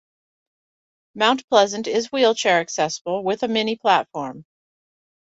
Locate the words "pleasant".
1.47-1.85